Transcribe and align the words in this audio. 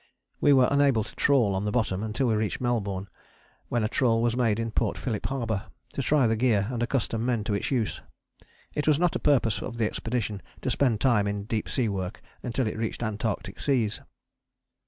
We 0.39 0.51
were 0.51 0.67
unable 0.71 1.03
to 1.03 1.15
trawl 1.15 1.53
on 1.53 1.65
the 1.65 1.71
bottom 1.71 2.01
until 2.01 2.25
we 2.25 2.33
reached 2.33 2.59
Melbourne, 2.59 3.07
when 3.69 3.83
a 3.83 3.87
trawl 3.87 4.19
was 4.19 4.35
made 4.35 4.59
in 4.59 4.71
Port 4.71 4.97
Phillip 4.97 5.27
Harbour 5.27 5.67
to 5.93 6.01
try 6.01 6.25
the 6.25 6.35
gear 6.35 6.67
and 6.71 6.81
accustom 6.81 7.23
men 7.23 7.43
to 7.43 7.53
its 7.53 7.69
use. 7.69 8.01
It 8.73 8.87
was 8.87 8.97
not 8.97 9.15
a 9.15 9.19
purpose 9.19 9.61
of 9.61 9.77
the 9.77 9.85
expedition 9.85 10.41
to 10.63 10.71
spend 10.71 11.01
time 11.01 11.27
in 11.27 11.43
deep 11.43 11.69
sea 11.69 11.87
work 11.87 12.23
until 12.41 12.65
it 12.65 12.79
reached 12.79 13.03
Antarctic 13.03 13.59
seas. 13.59 14.01